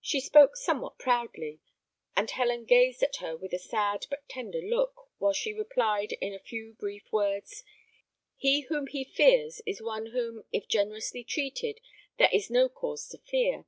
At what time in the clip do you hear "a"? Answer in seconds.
3.52-3.58, 6.32-6.38